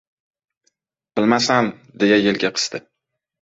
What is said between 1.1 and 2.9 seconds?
—Bilmasam,— deya yelka qisdi.